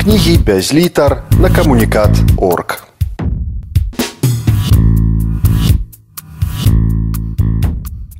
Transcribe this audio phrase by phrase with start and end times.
[0.00, 2.10] Кнігі без літар на камунікат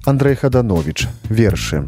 [0.09, 1.83] Андрей Хаданович, вершы.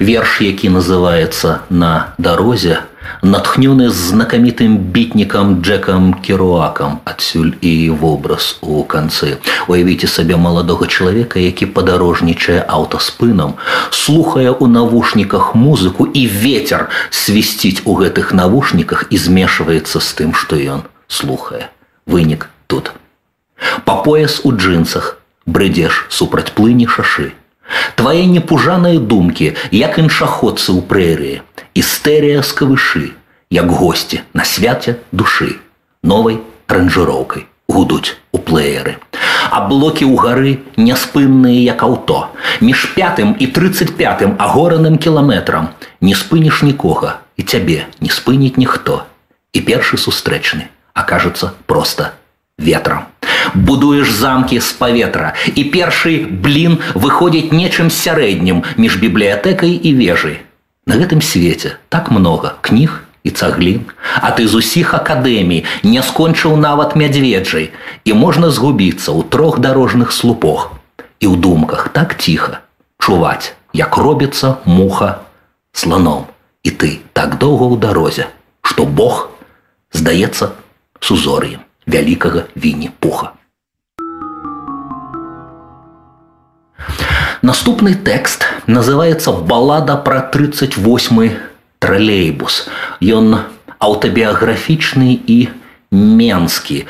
[0.00, 2.78] Верш, які называется «На дорозе»,
[3.22, 9.36] натхнёны знакамітым бітнікам Джекам Керуакам, адсюль і вобраз у канцы.
[9.68, 18.00] Уявіце сабе маладога чалавека, які падарожнічае аўтаспынам, слухае ў навушніках музыку і ветер свісціць у
[18.00, 21.68] гэтых навушніках і змешваецца з тым, што ён слухае.
[22.08, 22.92] Вынік тут.
[23.84, 27.36] Па пояс у джинсах брыдзеш супраць плыні шашы.
[27.95, 31.41] Твае непужаныя думкі, як іншаходцы ў прэрыі,
[31.77, 33.05] істэрія з кавышы,
[33.49, 35.61] як госці на свяце душы,
[36.03, 38.99] новай ранжыроўкай гудуць у плееры.
[39.51, 42.31] А блокі ў гары няспынныя як аўто.
[42.61, 49.03] Між пятым і 35 агораным кіламетрам не спыніш нікога і цябе не спыніць ніхто.
[49.55, 52.13] І першы сустрэчны акажацца проста
[52.61, 53.05] ветрам.
[53.55, 60.37] Будуеш замкі з паветра, і першы блін выходзіць нечым сярэднім між бібліятэкай і вежай.
[60.85, 63.85] На гэтым свеце так много кніг і цаглін,
[64.21, 67.71] а ты з усіх акадэмій не скончыў нават мядзведжай,
[68.05, 70.71] і можна згубіцца ў трох дарожных слупох.
[71.19, 72.61] І ў думках так ціха
[72.97, 75.21] чуваць, як робіцца муха
[75.73, 76.29] слоном.
[76.63, 78.25] І ты так доўга ў дарозе,
[78.61, 79.29] што Бог
[79.93, 80.53] здаецца
[81.01, 83.33] сузор'ем вялікага віні пуха.
[87.41, 90.77] Наступны тэкст называется балада пра 38
[91.79, 92.69] тралейбус.
[93.01, 93.49] Ён
[93.81, 95.49] аўтабіяграфічны і
[95.91, 96.85] менскі.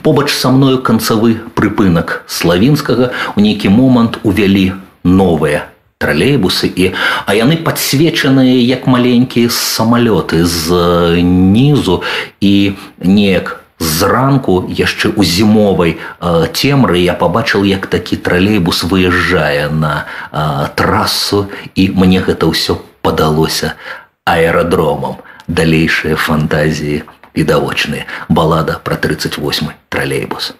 [0.00, 4.72] Побач са мною канцавы прыпынак славінскага у нейкі момант увялі
[5.04, 6.93] новыя Тралейбусы і
[7.25, 12.03] а яны падсвечаныя як маленькія самалёты з нізу
[12.41, 20.05] і неяк зранку яшчэ ў зімовай э, цемры я пабачыў як такі тралейбус выязджае на
[20.31, 23.77] э, трасу і мне гэта ўсё падалося
[24.25, 27.05] аэрадромам далейшыя фантазіі
[27.37, 28.05] відавочныя.
[28.29, 30.53] Балада пра 38 тралейбус.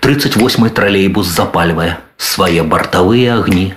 [0.00, 3.72] 38 тралейбус запальвае свае бартавыя агні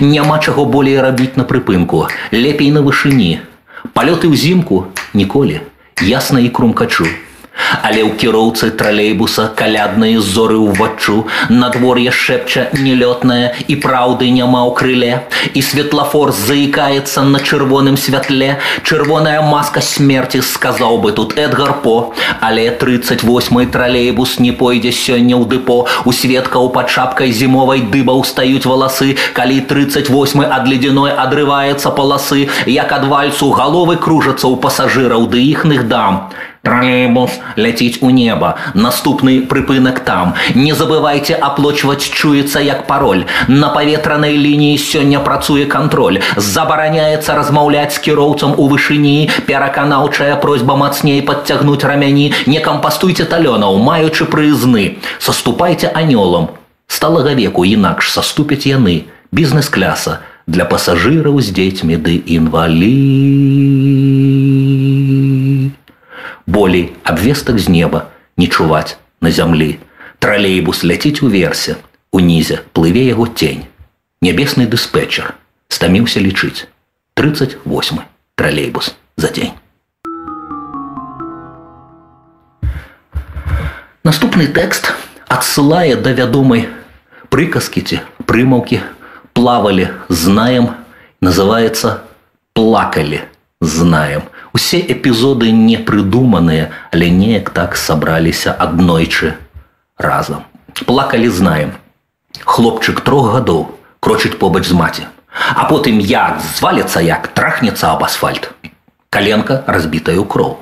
[0.00, 3.30] няма чаго болей рабіць на прыпынку лепей на вышыні
[3.98, 5.60] палёты ўзімку ніколі
[6.02, 7.06] ясна і крумкачу
[7.83, 15.13] Але ў кіроўцы тралейбуса калядныя зоры ўваччу, надвор'е шэпча нелётнае і праўды няма ў крыле.
[15.53, 18.57] І светлафор заікаецца на чырвоным святле.
[18.83, 25.45] Чырвоная маска смерці сказаў бы тут Эдгар По, Але 38 тралейбус не пойдзе сёння ў
[25.45, 25.87] дэпо.
[26.05, 32.91] У сведкаў пад шапкай зімовай дыба ўстаюць валасы, калі 38 ад ледзяной адрываецца паласы, як
[32.91, 36.29] ад вальцу галовы кружацца ў пасажыраў ды іхных дам.
[36.64, 38.56] Троллейбус ляціць у неба.
[38.74, 40.34] Наступны прыпынак там.
[40.54, 43.24] Не забывайте аплочваць чуецца як пароль.
[43.48, 46.20] На паветранай лініі сёння працуе кантроль.
[46.36, 54.24] Забараняецца размаўляць з кіроўцам у вышыні, пераканаўчая просьба мацней падцягнуць рамяні, не кампастуйце талёнаў, маючы
[54.24, 54.96] прызны.
[55.18, 56.48] Саступайце анёлам.
[56.88, 59.04] Сталага веку інакш саступяць яны.
[59.32, 62.92] Бізнес-кляса для пасажыраў з дзецьмі ды інвалі
[66.48, 69.78] болей абвестак з неба не чуваць на зямлі.
[70.18, 71.76] Тралейбус ляціць уверсе,
[72.12, 73.66] унізе плыве яго тень.
[74.24, 75.34] Нябесны дыспетчер
[75.68, 76.64] стаміўся лічыць
[77.14, 78.00] 38
[78.34, 79.52] тралейбус за дзень.
[84.04, 84.92] Наступны тэкст
[85.28, 86.68] адсылае да вядомай
[87.28, 88.80] прыказкі ці прымаўкі
[89.34, 90.72] плавалі знаем,
[91.20, 92.04] называется
[92.52, 93.24] плакалі
[93.61, 94.23] Знаем.
[94.53, 99.35] Усе эпізоды не прыдуманыя, але неяк так сабраліся аднойчы
[99.97, 100.45] разам.
[100.85, 101.73] Плакалі знаем.
[102.45, 105.03] Хлопчык трох гадоў крочыць побач з маці.
[105.55, 108.49] А потым як зваліцца як трахнецца аб асфальт.
[109.09, 110.57] Каленка разбітая ў кроў,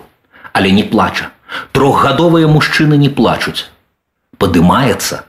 [0.53, 1.31] але не плача.
[1.71, 3.71] Трохгадовыя мужчыны не плачуць.
[4.37, 5.23] Падымаецца,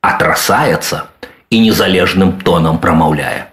[0.00, 1.10] атрасаецца
[1.50, 3.50] і незалежным тонам прамаўляе.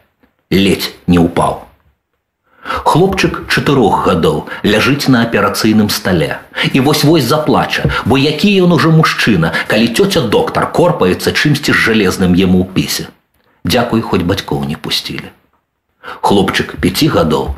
[0.54, 1.73] Ледзь не ўпаў.
[2.88, 6.38] Хлопчык чатырох гадоў ляжыць на аперацыйным стале.
[6.73, 12.32] І вось-вось заплача, бо які ён ужо мужчына, калі цёця доктар корпаецца чымсьці з жалезным
[12.32, 13.05] яму ў пісе.
[13.69, 15.29] Дзякуй, хоць бацькоў не пусцілі.
[16.25, 17.52] Хлопчык пяці гадоў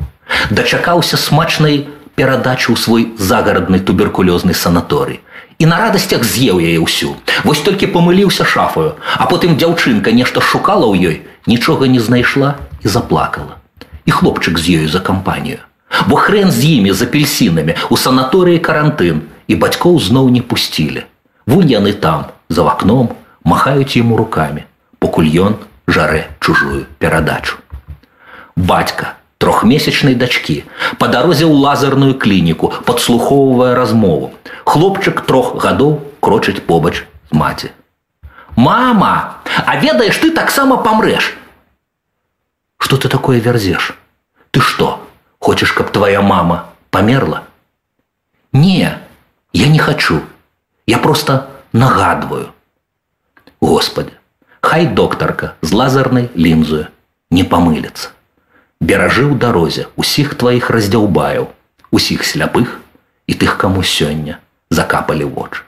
[0.51, 1.87] дачакаўся смачнай
[2.19, 5.23] перадачы ў свой загарадны туберкулёзны санаторый.
[5.63, 7.15] І на радасцях з'еў яе ўсю.
[7.47, 11.17] Вось толькі памыліўся шафаю, а потым дзяўчынка нешта шукала ў ёй,
[11.47, 13.61] нічога не знайшла і заплакала
[14.05, 15.59] і хлопчык з ёю за кампанію.
[16.07, 21.03] Бо хрен з імі з апельсінамі у санаторыі карантын і бацькоў зноў не пусцілі.
[21.45, 23.11] Вунь яны там, за вакном,
[23.43, 24.65] махаюць ему руками,
[24.99, 27.57] покуль ён жарэ чужую перадачу.
[28.55, 30.63] Бацька трохмесячнай дачкі
[31.01, 34.31] па дарозе ў лазерную клініку падслухоўвае размову.
[34.63, 37.71] Хлопчык трох гадоў крочыць побач з маці.
[38.55, 41.33] Мама, а ведаеш ты таксама памрэш.
[42.85, 43.97] Что ты такое верзешь?
[44.51, 45.07] Ты что,
[45.39, 47.43] хочешь, как твоя мама померла?
[48.51, 48.97] Не,
[49.53, 50.21] я не хочу.
[50.85, 52.53] Я просто нагадываю.
[53.61, 54.11] Господи,
[54.61, 56.87] хай докторка з лазернай лінзою
[57.29, 58.11] не памыліцца.
[58.81, 61.53] Беражы ў дарозе усіх тваіх раздзяўбаяў,
[61.93, 62.81] усіх сляпых
[63.29, 64.41] і тых, каму сёння
[64.73, 65.63] закапалі вочы.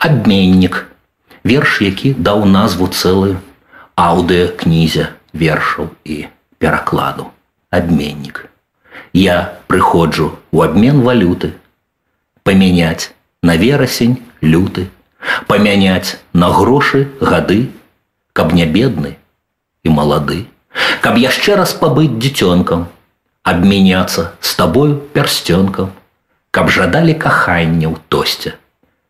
[0.00, 0.87] Абменнік,
[1.48, 3.36] верш, які даў назву цэлую
[3.96, 6.26] аўдыакнізе вершаў і
[6.58, 7.30] перакладу.
[7.70, 8.48] Абменнік.
[9.12, 11.54] Я прыходжу ў абмен валюты,
[12.42, 13.10] памяняць
[13.42, 14.88] на верасень люты,
[15.46, 17.70] памяняць на грошы гады,
[18.32, 19.16] каб не бедны
[19.82, 20.46] і малады,
[21.02, 22.86] каб яшчэ раз пабыць дзіцёнкам,
[23.42, 25.92] абмяняцца з табою пярсцёнкам,
[26.50, 28.54] каб жадалі кахання ў тосце,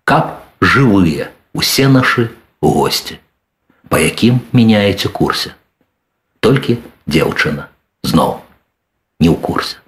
[0.05, 2.31] каб жывыя усе нашы
[2.63, 3.19] госці,
[3.89, 5.55] па якім мяняеце курсе.
[6.41, 7.69] Толькі дзеўчына
[8.03, 8.41] зноў
[9.21, 9.79] не ў курсе.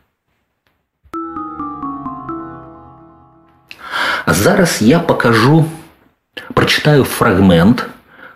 [4.26, 5.64] А зараз я пакажу,
[6.54, 7.86] прачытаю фрагмент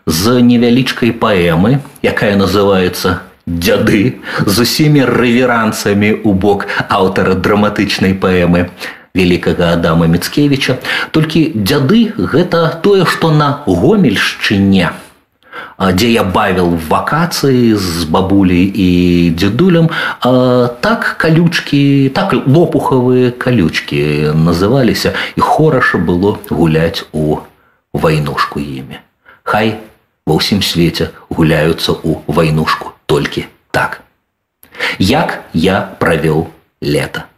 [0.07, 8.71] з невялічкай паэмы, якая называецца дзяды з усімі рэверансамі ў бок аўтара драматычнай паэмы
[9.16, 10.78] великага Адама Мицкевича.
[11.12, 14.92] Толькі дзяды гэта тое, што на гомельшчыне,
[15.80, 18.90] дзе я бавіл вакацыі з бабулей і
[19.36, 19.90] дзедулем,
[20.22, 27.40] так калючкі, так лопухавыя калючкі называліся і хораша было гуляць у
[27.94, 29.00] вайнушку імі.
[29.44, 29.80] Хай
[30.28, 34.02] ва ўсім свеце гуляюцца ў вайнушку толькі так.
[35.00, 36.48] Як я правёў
[36.82, 37.30] лета.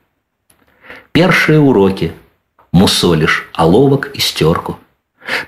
[1.17, 2.11] Першыя ўрокі
[2.73, 4.81] мусоліш аловак і сцёрку.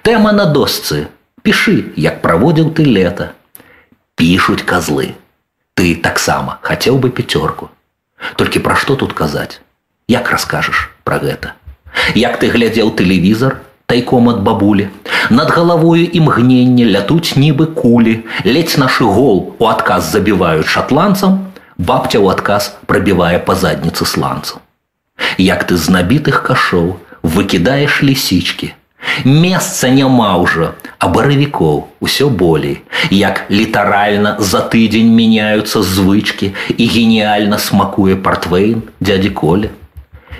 [0.05, 1.09] Тэма на досцы,
[1.43, 3.33] пішы, як праводзіў ты лета.
[4.15, 5.17] Пішуць казлы.
[5.75, 7.71] Ты таксама хацеў бы пяцёрку.
[8.37, 9.61] Толькі пра што тут казаць?
[10.09, 11.57] Як раскажаш пра гэта?
[12.15, 13.57] Як ты глядзеў тэлевізор
[13.87, 14.89] тайком ад бабулі,
[15.31, 21.41] над галавою імгнення лятуць нібы кулі, ледзь нашы гол у адказ забіваюць шатландцам,
[21.79, 24.61] бабця ў адказ прабівае па задніцы сланцам
[25.39, 28.73] як ты з набітых кашоў выкідаеш лісічкі.
[29.25, 37.59] Месца няма ўжо, а баравікоў усё болей, як літаральна за тыдзень мяняюцца звычкі і геніяльна
[37.59, 39.71] смакуе партвейн дядзі коле.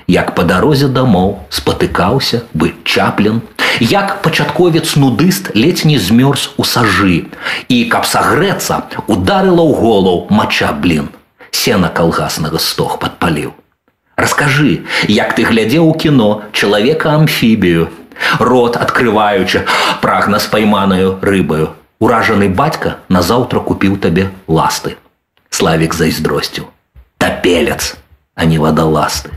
[0.07, 3.41] Як па дарозе дамоў спатыкаўся бы чаплен,
[3.79, 7.25] як пачатковец нудыст ледзь не змёрз у сажы,
[7.69, 11.09] і каб сагрэцца, ударыла ў голаў мача блин,
[11.51, 13.53] сена калгаснага стог падпаліў.
[14.19, 17.89] Раскажы, як ты глядзеў у кіно чалавека амфібію,
[18.39, 19.65] рот открываючы
[20.01, 21.75] прагна спайманую рыбаю.
[21.99, 24.95] Уражаны бацька назаўтра купіў табе ласты.
[25.49, 26.67] Славік зайздросціў.
[27.17, 27.95] Тапелец,
[28.35, 29.31] а не вадаласты.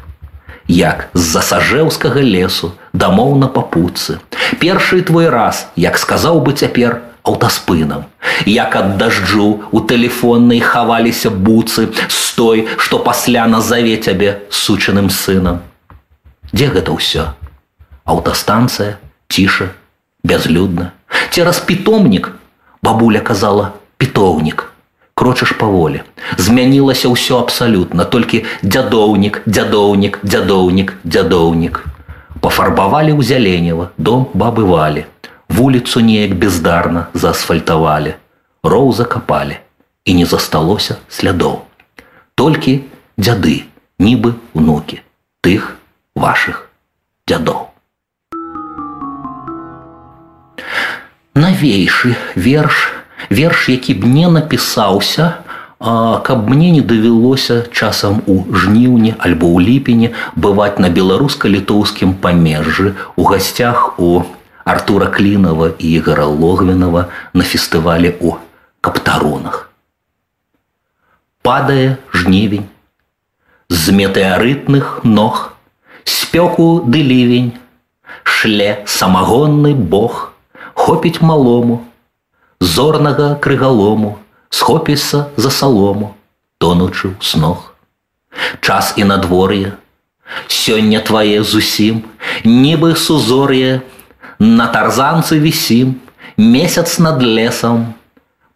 [0.66, 4.18] Як з-за сажэўскага лесу дамоў на папутцы.
[4.60, 8.04] Першы твой раз, як сказаў бы цяпер, аўтаспынам.
[8.46, 15.60] Як ад дажджу у тэлефоннай хаваліся буцы з той, што пасля назаве цябе сучаным сынам.
[16.52, 17.34] Дзе гэта ўсё?
[18.08, 18.96] Аўтастанцыя,
[19.28, 19.74] ціша,
[20.24, 20.92] бязлюдна.
[21.30, 22.32] Цераз пітомнік
[22.82, 24.72] бабуля казала пітоўнік.
[25.18, 26.06] Крочыш паволі.
[26.38, 31.84] Змянілася ўсё абсалютна, толькі дзядоўнік, дзядоўнік, дзядоўнік, дзядоўнік.
[32.40, 35.04] Пафарбавалі ў зяленева, дом бабы валі
[35.52, 38.14] вуліцу неяк бездарна заасфальтавалі,
[38.62, 39.58] роў закапалі
[40.04, 41.64] і не засталося слядоў.
[42.34, 42.84] Толькі
[43.18, 43.64] дзяды,
[43.98, 45.02] нібы унукі
[45.42, 45.76] тых
[46.14, 46.68] вашых
[47.26, 47.68] дзядоў.
[51.34, 52.90] Навейшы верш,
[53.30, 55.44] верш, які б не напісаўся,
[55.78, 63.22] каб мне не давялося часам у жніўні альбо ў ліпені бываць на беларуска-літоўскім памежжы у
[63.30, 64.26] гасцях у
[64.64, 68.34] Артура Клинова и Игора Логвинова на фестивале у
[68.80, 69.70] Каптаронах.
[71.42, 72.68] Падае жнівень,
[73.70, 75.56] з метэарытных ног,
[76.04, 77.56] спёку ды лівень,
[78.24, 80.32] шле самагонны бог,
[80.74, 81.84] хопіць малому,
[82.60, 84.18] зорнага крыгалому,
[84.50, 86.14] схопішся за салому,
[86.60, 87.74] тонучы ў снох.
[88.60, 89.78] Час і надвор'е,
[90.48, 92.04] сёння твае зусім,
[92.44, 93.80] нібы сузор'е,
[94.42, 96.00] на тарзанцы вісім,
[96.36, 97.94] месяц над лесам,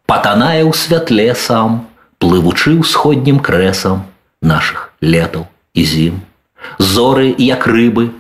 [0.07, 1.87] патанае ў святле сам,
[2.23, 4.07] плывучы ўсходнім крэсам
[4.43, 6.21] наших летаў і зім.
[6.79, 8.15] Зоры, як рыбы,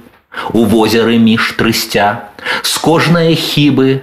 [0.53, 2.33] у возеры між трысця,
[2.63, 4.03] з кожнае хібы,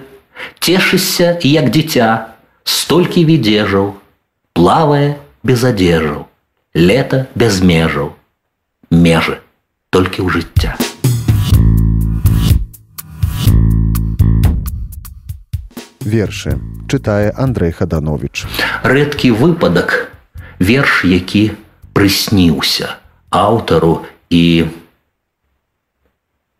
[0.59, 3.95] цешышся, як дзіця, столькі відзежаў,
[4.53, 6.27] плавае без адзежаў,
[6.75, 8.13] лета без межаў,
[8.91, 9.39] межы
[9.89, 10.77] толькі ў жыцця.
[16.14, 18.46] Вершы чытае Андрей Хаданович.
[18.86, 20.14] Рэдкі выпадак,
[20.62, 21.58] верш, які
[21.90, 23.02] прысніўся
[23.34, 24.70] аўтару і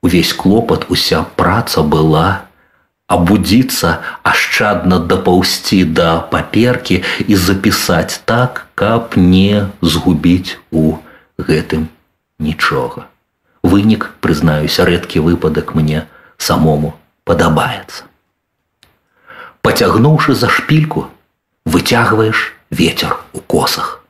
[0.02, 2.50] увесь клопат уся праца была
[3.06, 3.92] абудзіцца
[4.26, 10.98] ашчадна дапаўсці да паперкі і запісаць так, каб не згубіць у
[11.38, 11.86] гэтым
[12.38, 13.06] нічога.
[13.62, 16.04] Вынік, прызнаюся, рэдкі выпадак мне
[16.38, 16.94] самому
[17.24, 18.10] падабаецца.
[19.63, 21.07] Пацягнуўшы за шпільку,
[21.65, 24.03] выцягваеш ветер у косах.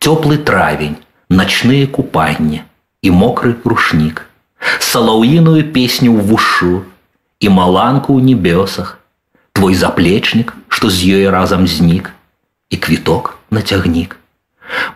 [0.00, 0.96] Цёплы травень,
[1.28, 2.62] начныя купанні
[3.02, 4.24] і мокры рушнік,
[4.80, 6.84] салаўіную песню ў вушу
[7.40, 8.98] і маланку ў небёсах,
[9.52, 12.10] твой заплечнік, што з ёй разам знік
[12.70, 14.16] і квіток на цягнік.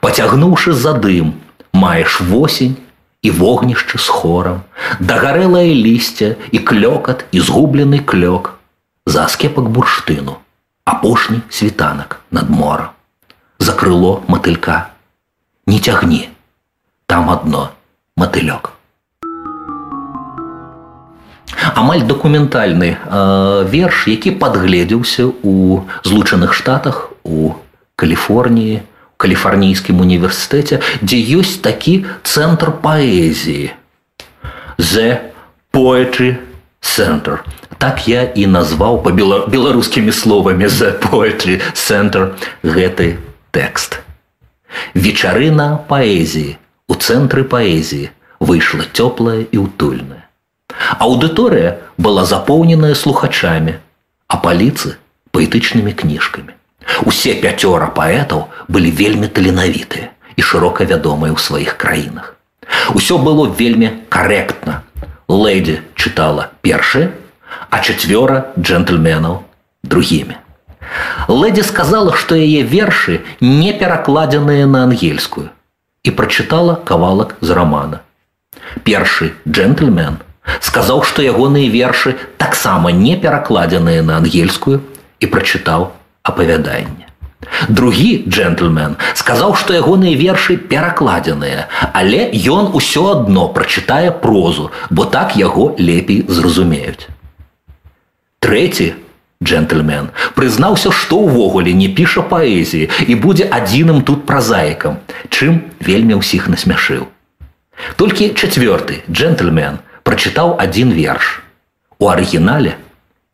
[0.01, 1.35] Пацягнуўшы за дым,
[1.73, 2.77] маеш восень
[3.23, 4.63] і вогнішча з хорам,
[5.01, 8.56] дагарэлае лісце і клёкат і згублены клёк,
[9.08, 10.38] за аскепак бурштыну,
[10.86, 12.90] апошні світанак над морам.
[13.60, 14.92] За крыло матылька.
[15.66, 16.30] Не цягні,
[17.06, 17.72] там адно
[18.18, 18.74] матылёк.
[21.74, 27.56] Амаль дакументальны э, верш, які падгледзеўся ў злучаных штатах у
[27.96, 28.84] Каліфорніі,
[29.18, 33.72] каліфарнійскім універсітэце, дзе ёсць такі цэнтр паэзіі.
[34.78, 35.32] The
[35.72, 36.38] Poetry
[36.84, 37.42] Center.
[37.79, 43.19] Так я і назваў па беларускімі словамі The Poetry Center гэты
[43.51, 43.99] тэкст.
[44.95, 46.57] Вечарына паэзіі
[46.89, 50.25] у цэнтры паэзіі выйшла цёплая і ўтульная.
[50.99, 53.77] Аўдыторыя была запоўненая слухачамі,
[54.29, 54.97] а паліцы
[55.33, 56.55] паэтычнымі кніжкамі.
[57.07, 62.35] Усе пяцёра паэтаў былі вельмі таленавітыя і шырока вядомыя ў сваіх краінах.
[62.95, 64.83] Усё было вельмі карэктна.
[65.29, 67.13] Лэдзі чытала першае,
[67.71, 69.43] а чацвёра джентльменаў
[69.83, 70.37] другімі.
[71.29, 75.49] Лэдзі сказала, што яе вершы не перакладзеныя на ангельскую
[76.03, 78.03] і прачытала кавалак з рамана.
[78.85, 80.19] Першы джентльмен
[80.61, 84.83] сказаў, што ягоныя вершы таксама не перакладзеныя на ангельскую
[85.21, 85.93] і прачытаў
[86.23, 87.07] апавяданне.
[87.69, 95.37] Другі джентльмен сказаў, што ягоныя вершы перакладзеныя, але ён усё адно прачытае прозу, бо так
[95.37, 97.07] яго лепей зразумеюць.
[98.43, 98.93] Трэці
[99.43, 106.49] джентльмен прызнаўся, што ўвогуле не піша паэзіі і будзе адзіным тут празаікам, чым вельмі ўсіх
[106.53, 107.07] насмяшыў.
[107.97, 111.43] Толькі чацвёрты джентльмен прачытаў адзін верш
[111.99, 112.77] у арыгінале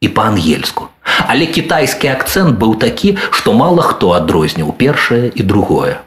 [0.00, 0.88] і па-ангельску.
[1.28, 5.98] Але кітайскі акцэнт быў такі, што мала хто адрозніў першае і другое.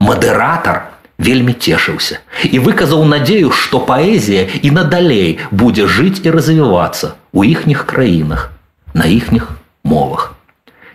[0.00, 7.52] Мадэратар вельмі цешыўся і выказаў надзею, што паэзія і надалей будзе жыць і развівацца ў
[7.52, 8.50] іхніх краінах
[8.94, 9.50] на іхніх
[9.84, 10.34] мовах.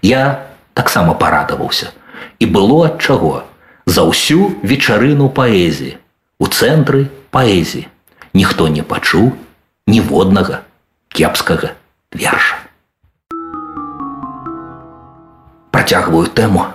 [0.02, 1.94] Я таксама парадаваўся
[2.40, 3.46] і было ад чаго
[3.86, 5.98] за ўсю вечарыну паэзіі
[6.42, 7.88] у цэнтры паэзіі
[8.34, 9.32] ніхто не пачуў
[9.88, 10.64] ніводнага
[11.12, 11.76] кепскага
[12.12, 12.58] верша.
[15.72, 16.68] Працягваю тэму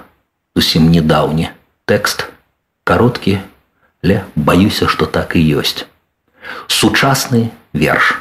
[0.56, 1.50] зусім недаўні
[1.84, 2.26] тэкст
[2.84, 3.40] кароткі,
[4.02, 5.84] але баюся, што так і ёсць.
[6.66, 8.16] Сучасны верш.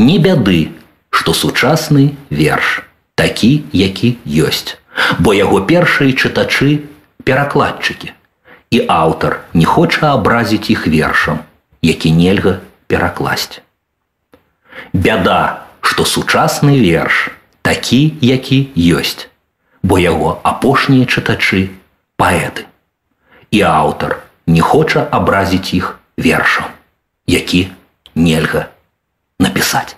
[0.00, 0.72] Не бяды,
[1.10, 2.82] што сучасны верш
[3.16, 4.76] такі, які ёсць,
[5.18, 6.84] бо яго першыя чытачы
[7.24, 8.12] перакладчыкі.
[8.70, 11.40] І аўтар не хоча абразіць іх вершам,
[11.80, 13.62] які нельга перакласць.
[14.92, 17.30] Бяда, што сучасны верш
[17.62, 19.32] такі, які ёсць,
[19.82, 21.72] бо яго апошнія чытачы
[22.20, 22.68] паэты.
[23.50, 26.68] І аўтар не хоча абразіць іх вершам,
[27.26, 27.68] які
[28.14, 28.68] нельга
[29.40, 29.96] напісаць.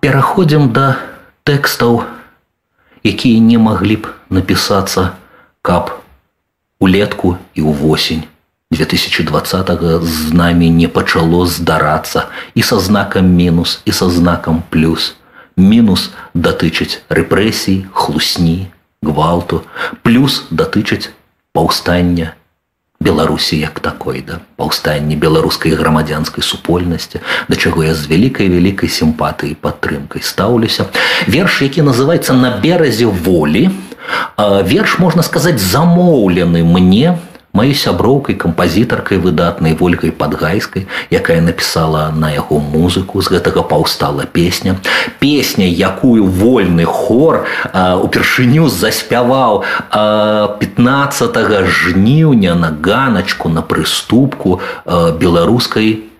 [0.00, 0.96] пераходзім да
[1.44, 2.02] тэкстаў,
[3.04, 5.12] якія не маглі б напісацца,
[5.60, 5.92] каб
[6.80, 8.24] улетку і ўвосень
[8.72, 9.70] 2020
[10.02, 15.14] з намі не пачало здарацца і са знакам мінус і са знакам плюс
[15.60, 19.62] мінус датычыць рэпрэсій, хлусні, гвалту,
[20.00, 21.12] плюс датычыць
[21.52, 22.32] паўстання
[23.04, 29.56] Беларусі як такой да паўстанне беларускай грамадзянскай супольнасці да чаго я з вялікай вялікай сімпатыі
[29.56, 30.84] падтрымкай стаўлюся
[31.24, 33.70] верш які называется на беразе волі
[34.36, 37.16] верш можна сказаць замоўлены мне
[37.55, 44.75] маёй сяброўкай кампазітаркай выдатнай ольгай падгайскай якая напісала на яго музыку з гэтага паўстала песня.
[45.19, 49.63] Песня якую вольны хор упершыню заспяваў
[50.59, 56.11] 15 жніўня на ганачку на прыступку беларускай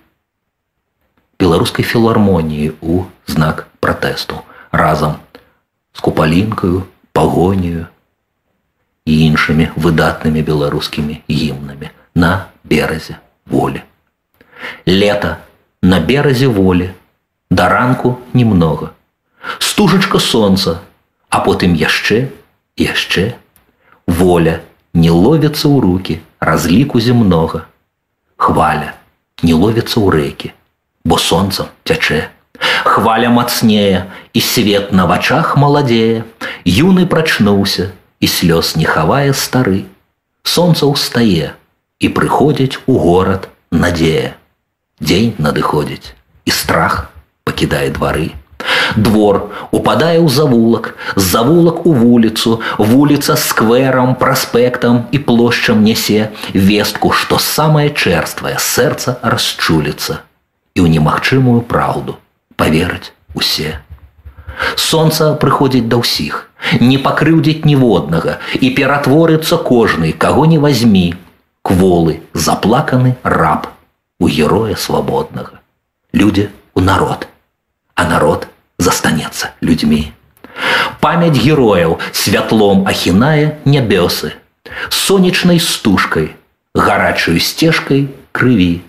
[1.40, 4.40] беларускай філармоніі у знак пратэсту.
[4.72, 5.20] Разам
[5.94, 7.88] з купалінкаю пагонію
[9.05, 13.83] і іншымі выдатнымі беларускімі гімнамі на беразе волі.
[14.87, 15.39] Лета
[15.83, 16.91] на беразе волі,
[17.51, 18.91] да ранку немного.
[19.59, 20.81] Стужачка сонца,
[21.31, 22.29] а потым яшчэ,
[22.77, 23.35] яшчэ.
[24.07, 24.61] Воля
[24.93, 27.65] не ловіцца ў руки, разліку земнога.
[28.37, 28.95] Хваля
[29.43, 30.53] не ловіцца ў рэкі,
[31.05, 32.29] бо сонцам цячэ.
[32.85, 36.25] Хваля мацнее, і свет на вачах маладзее,
[36.65, 37.93] Юны прачнуўся,
[38.25, 39.85] і слёз не хавае стары.
[40.43, 41.55] Сонца ўстае
[42.01, 44.37] і прыходзіць у горад надзея.
[45.01, 46.13] Дзень надыходзіць
[46.45, 47.11] і страх
[47.45, 48.31] пакідае двары.
[48.97, 57.39] Двор упадае ў завулак, завулак у вуліцу, вуліца скверам, праспектам і плошчам нясе вестку, што
[57.39, 60.21] самае чэрствае сэрца расчуліцца
[60.75, 62.19] і ў немагчымую праўду
[62.57, 63.81] паверыць усе.
[64.77, 66.51] Сонца прыходзіць да ўсіх,
[66.81, 71.15] не пакрыўдзіць ніводнага і ператворыцца кожны, каго не возьми,
[71.63, 73.69] кволы, заплаканы раб
[74.21, 75.61] у героя свабоднага.
[76.13, 77.29] Людзі у народ,
[77.95, 78.49] а народ
[78.79, 80.13] застанецца людзьмі.
[81.01, 84.35] Памяць герояў святлом ахінае нябёсы,
[84.91, 86.35] сонечнай стужкай,
[86.75, 88.83] гарачую сцежкай крыві.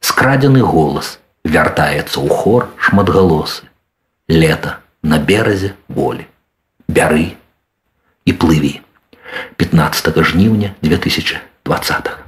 [0.00, 3.64] Скрадзены голас вяртаецца ў хор шматгалосы.
[4.28, 6.26] Лета на беразе волі.
[6.88, 7.34] Бяры
[8.24, 8.80] і плыві
[9.56, 12.19] 15 жніўня 2020.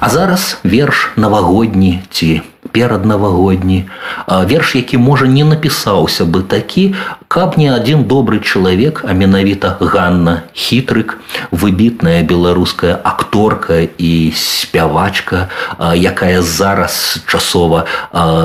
[0.00, 3.84] А зараз верш навагодні ці пераднавагодні
[4.28, 6.94] верш які можа не напісаўся бы такі
[7.28, 11.18] каб не адзін добры чалавек а менавіта Ганна хітрык
[11.52, 15.48] выбітная беларуская акторка і спявачка
[15.94, 17.86] якая зараз часова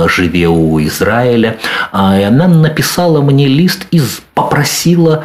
[0.06, 1.56] жыве ў Ізраіля
[2.22, 4.02] яна напісала мне ліст і
[4.34, 5.24] попрасіла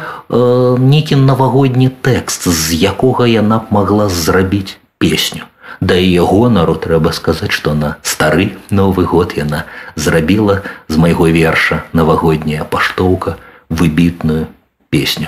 [0.79, 5.45] нейкі навагодні тэкст з якога яна б магла зрабіць песню
[5.81, 11.83] Да яе гонару трэба сказаць, што на стары новы год яна зрабіла з майго верша
[11.93, 13.37] навагодняя паштоўка
[13.69, 14.47] выбітную
[14.89, 15.27] песню.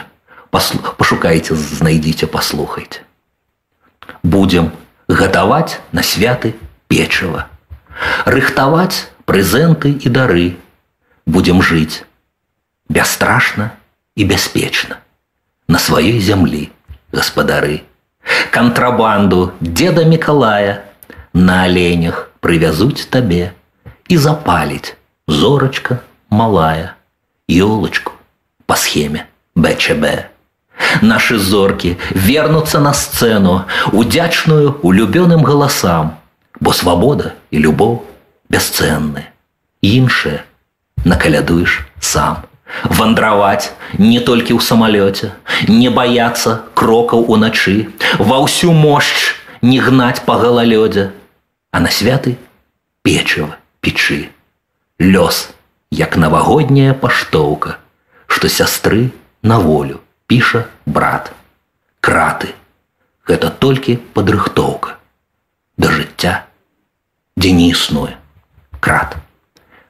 [0.49, 0.79] Паслу...
[0.97, 3.03] Пашукайце, знайдзіце, паслухайце.
[4.23, 4.71] Будзем
[5.07, 6.55] гатаваць на святы
[6.87, 7.47] печыва.
[8.25, 10.55] Рыхтаваць прэзенты і дары.
[11.25, 12.07] Будзем жыць
[12.89, 13.71] бясстрашна
[14.15, 14.97] і бяспечна
[15.67, 16.71] на сваёй зямлі
[17.11, 17.83] гаспадары
[18.51, 20.85] контрабанду деда Миколая
[21.33, 23.53] на оленях привязуть тебе
[24.07, 24.95] и запалить
[25.27, 26.95] зорочка малая,
[27.47, 28.13] елочку
[28.65, 30.29] по схеме БЧБ.
[31.01, 36.19] Наши зорки вернутся на сцену, удячную улюбёным голосам,
[36.59, 38.01] бо свобода и любовь
[38.49, 39.25] бесценны.
[39.81, 40.43] Іншее
[41.05, 42.46] накалядуешь сам
[42.84, 45.32] вандраваць не толькі ў самалёце,
[45.68, 51.10] не баяцца крокаў уначы, ва ўсю мощь не гнаць па галалёдзе,
[51.72, 52.36] а на святы
[53.02, 54.30] печыва печы.
[54.98, 55.50] Лёс,
[55.90, 57.78] як навагодняя паштоўка,
[58.26, 59.10] што сястры
[59.42, 61.32] на волю піша брат.
[62.00, 62.54] Краты.
[63.26, 64.98] Гэта толькі падрыхтоўка
[65.76, 66.46] да жыцця,
[67.36, 68.16] дзе не існуе.
[68.80, 69.16] Крат.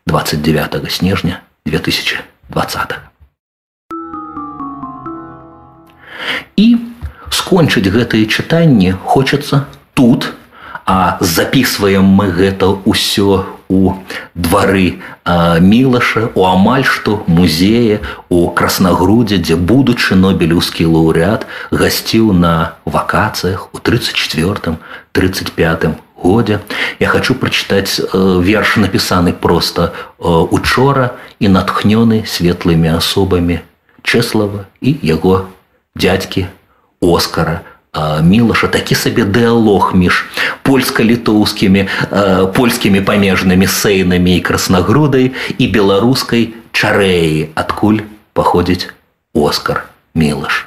[0.06, 2.98] 29 снежня 2000 20.
[6.56, 6.76] І
[7.30, 10.32] скончыць гэтые чытанні хочацца тут,
[10.84, 13.94] а записываем мы гэта ўсё у
[14.34, 15.00] двары
[15.64, 23.78] мілаша у амаль што музея у краснагрудзе дзе будучы нобелеўскі лаўрэат гасціў на вакацыях у
[23.78, 24.76] 34
[25.12, 26.60] 35 годзе
[27.00, 28.06] я хочу прачытаць э,
[28.40, 33.60] верш напісаны просто э, учора і натхнёны светлымі асобамі
[34.02, 35.48] чэслава і яго
[35.94, 36.46] дядзькі
[37.00, 37.62] оскара
[38.22, 40.24] мілаша такі сабе дыалог між
[40.64, 41.84] польска-літоўскімі
[42.56, 48.00] польскімі памежнымі сейнамі і краснагрудай і беларускай чарэі адкуль
[48.32, 48.88] паходзіць
[49.36, 49.84] оскар
[50.16, 50.64] мілаш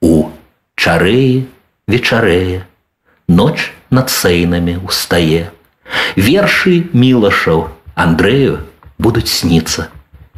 [0.00, 0.32] у
[0.80, 1.44] чарэі
[1.84, 2.64] вечарэе
[3.28, 5.50] ноч над сейнамі устае
[6.16, 7.66] вершы мілашаў
[8.06, 8.60] андрэю
[8.98, 9.88] будуць сніцца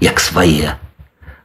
[0.00, 0.76] як свае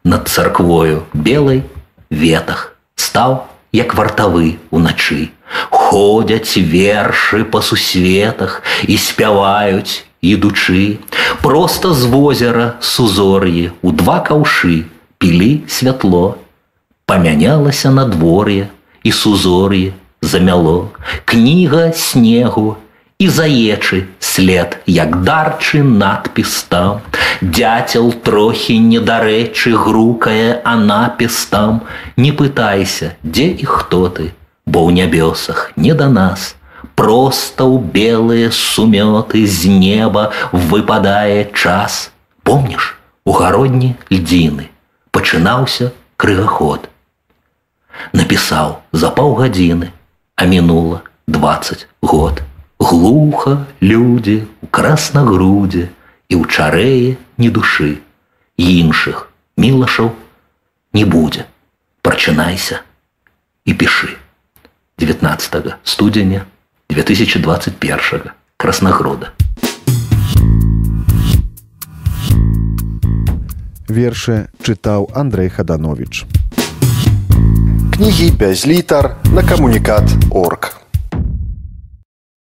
[0.04, 1.64] над царквою белай
[2.10, 2.64] ветах
[2.96, 3.40] стаў
[3.76, 5.30] як вартавы уначы
[5.70, 11.00] ходзяць вершы па сусветах і спяваюць ідучы
[11.42, 14.84] просто з возера сузор'і у два каўшы
[15.18, 16.26] пілі святло
[17.06, 18.68] памянялася надвор'е
[19.04, 20.90] і сузор'е замяло
[21.26, 22.78] кніга снегу
[23.20, 27.02] і заечы след як дарчы надпіс там
[27.42, 31.82] дятел трохі недарэчы грукае а напіс там
[32.18, 34.30] не пытайся дзе і хто ты
[34.66, 36.54] бо ў нябёсах не да нас
[36.94, 42.12] просто ў белыя сумёты з неба выпадае час
[42.44, 42.94] помніш
[43.26, 44.70] у гародні льдзіны
[45.10, 45.90] пачынаўся
[46.22, 46.90] крыгаход
[48.14, 49.90] напісаў за паўгадзіны
[50.42, 52.44] а мінула двадцать год
[52.80, 55.90] глуха людзі у краснагрудзе
[56.30, 58.02] і ў чарэе ні душы
[58.58, 60.14] іншых мілашаў
[60.94, 61.48] не будзе
[62.02, 62.82] прачынайся
[63.66, 64.14] і пішы
[64.98, 66.46] 19 студзеня
[66.90, 69.34] 2021 краснагрода
[73.88, 76.26] вершы чытаў Андрей хаданович
[77.94, 80.81] кнігі без літар на камунікат орг